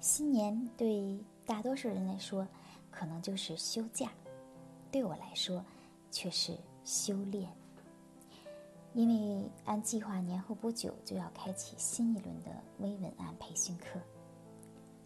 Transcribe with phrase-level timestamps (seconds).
[0.00, 2.48] 新年对大多数人来说，
[2.90, 4.08] 可能就是休假；
[4.90, 5.62] 对我来说，
[6.10, 7.50] 却是修炼。
[8.94, 14.00] 因为按计划，年后不久就要开启新一轮的微文案培训课。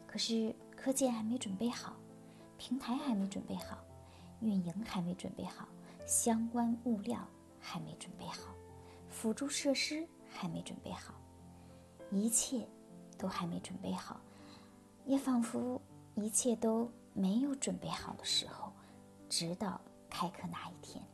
[0.07, 1.95] 可是课件还没准备好，
[2.57, 3.77] 平台还没准备好，
[4.41, 5.67] 运营还没准备好，
[6.07, 7.19] 相关物料
[7.59, 8.55] 还没准备好，
[9.11, 11.13] 辅助设施还没准备好，
[12.13, 12.67] 一切
[13.19, 14.21] 都还没准备好，
[15.05, 15.81] 也仿佛
[16.15, 18.73] 一切都没有准备好的时候，
[19.29, 21.05] 直到开课那一天。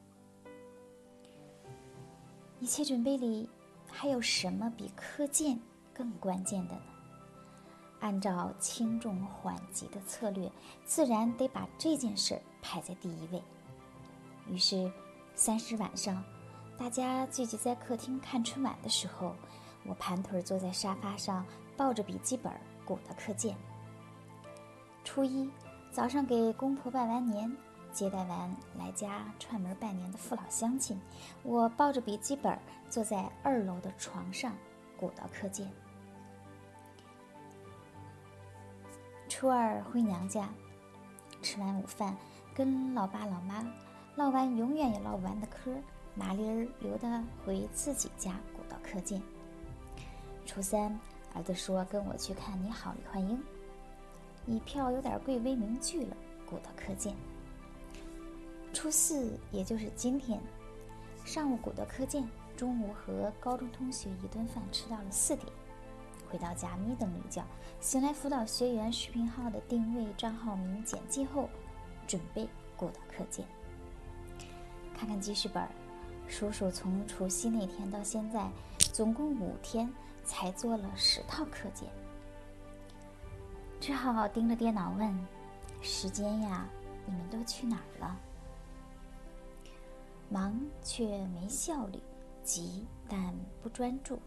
[2.61, 3.49] 一切准备里，
[3.91, 5.59] 还有什么比课件
[5.93, 6.83] 更关键的呢？
[8.01, 10.51] 按照轻重缓急的策略，
[10.85, 13.43] 自然得把这件事儿排在第一位。
[14.47, 14.91] 于是，
[15.35, 16.23] 三十晚上，
[16.79, 19.35] 大家聚集在客厅看春晚的时候，
[19.85, 21.45] 我盘腿坐在沙发上，
[21.77, 22.53] 抱着笔记本
[22.85, 23.57] 鼓捣课件。
[25.05, 25.51] 初一
[25.91, 27.51] 早上给公婆拜完年。
[27.93, 30.97] 接待完来家串门拜年的父老乡亲，
[31.43, 32.57] 我抱着笔记本
[32.89, 34.55] 坐在二楼的床上
[34.97, 35.69] 鼓捣课件。
[39.29, 40.49] 初二回娘家，
[41.43, 42.17] 吃完午饭，
[42.55, 43.67] 跟老爸老妈
[44.15, 45.77] 唠完永远也唠不完的嗑，
[46.15, 49.21] 麻利儿溜达回自己家鼓捣课件。
[50.47, 50.97] 初三，
[51.35, 53.37] 儿子说跟我去看《你好，李焕英》，
[54.47, 57.15] 一票有点贵，为名剧了，鼓捣课件。
[58.73, 60.41] 初四，也就是今天，
[61.25, 65.47] 上午鼓捣课件，中午和高中同学一顿饭吃到了四点，
[66.29, 67.45] 回到家眯瞪了一觉，
[67.81, 71.49] 醒来辅导学员视频号的定位、账号名、简介后，
[72.07, 73.45] 准备鼓捣课件。
[74.97, 75.67] 看看记事本，
[76.29, 78.49] 数数从除夕那天到现在，
[78.93, 79.93] 总共五天
[80.25, 81.89] 才做了十套课件，
[83.81, 85.27] 只好盯着电脑问
[85.81, 86.69] ：“时间呀，
[87.07, 88.21] 你们都去哪儿了？”
[90.29, 91.99] 忙却没效率，
[92.45, 94.21] 急但不专注，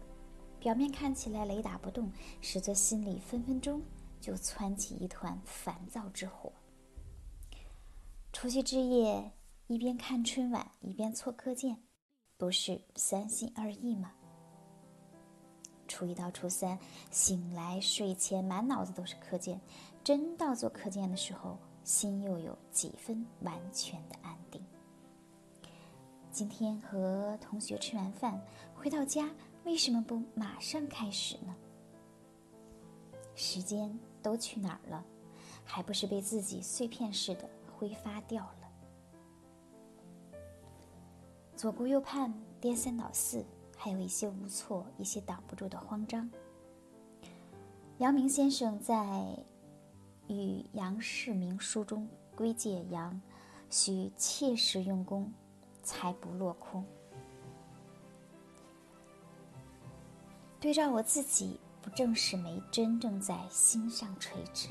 [0.58, 3.80] 表面看起来雷打不动，实则心里分分钟
[4.20, 6.52] 就窜起一团烦躁之火。
[8.32, 9.32] 除夕之夜，
[9.68, 11.80] 一边看春晚一边错课件，
[12.36, 14.12] 不是三心二意吗？
[15.94, 16.76] 初一到初三，
[17.12, 19.60] 醒来睡前满脑子都是课件，
[20.02, 24.60] 真到做课件的时候，心又有几分完全的安定。
[26.32, 28.42] 今天和同学吃完饭，
[28.74, 29.30] 回到家，
[29.62, 31.54] 为什么不马上开始呢？
[33.36, 35.04] 时间都去哪儿了？
[35.62, 38.68] 还不是被自己碎片式的挥发掉了？
[41.54, 43.44] 左顾右盼，颠三倒四，
[43.84, 46.30] 还有一些无措，一些挡不住的慌张。
[47.98, 48.96] 阳明先生在
[50.26, 53.20] 《与杨世明书》中归戒杨，
[53.68, 55.30] 需切实用功。
[55.82, 56.82] 才不落空。
[60.58, 64.70] 对照我自己，不正是没真正在心上垂直？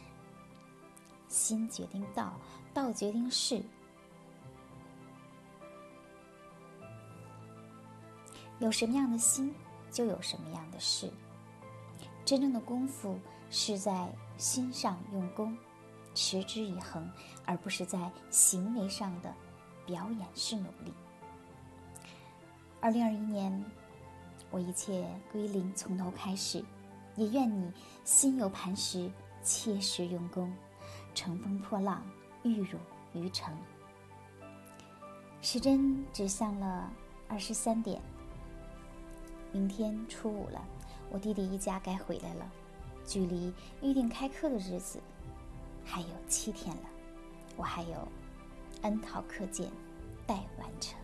[1.28, 2.34] 心决定道，
[2.74, 3.64] 道决定事。
[8.64, 9.54] 有什么样的心，
[9.92, 11.12] 就有什么样的事。
[12.24, 13.20] 真正的功夫
[13.50, 15.58] 是在心上用功，
[16.16, 17.06] 持之以恒，
[17.46, 19.36] 而不是在行为上的
[19.86, 20.94] 表演式努力。
[22.80, 23.66] 二零二一年，
[24.50, 26.64] 我一切归零，从头开始。
[27.18, 27.70] 也愿你
[28.06, 29.12] 心有磐石，
[29.44, 30.52] 切实用功，
[31.14, 32.02] 乘风破浪，
[32.44, 32.80] 玉汝
[33.12, 33.54] 于成。
[35.42, 36.90] 时针指向了
[37.28, 38.02] 二十三点。
[39.54, 40.60] 明天初五了，
[41.12, 42.52] 我弟弟一家该回来了。
[43.06, 45.00] 距离预定开课的日子
[45.86, 46.84] 还有七天了，
[47.56, 48.08] 我还有
[48.82, 49.70] N 套课件
[50.26, 50.98] 待完成。